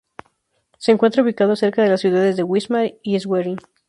Se 0.79 0.91
encuentra 0.91 1.21
ubicado 1.21 1.55
cerca 1.55 1.83
de 1.83 1.89
las 1.89 2.01
ciudades 2.01 2.35
de 2.35 2.41
Wismar 2.41 2.95
y 3.03 3.19
Schwerin. 3.19 3.59